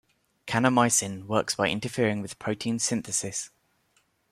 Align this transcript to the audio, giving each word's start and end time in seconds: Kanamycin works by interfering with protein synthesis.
Kanamycin 0.47 1.27
works 1.27 1.53
by 1.53 1.69
interfering 1.69 2.23
with 2.23 2.39
protein 2.39 2.79
synthesis. 2.79 3.51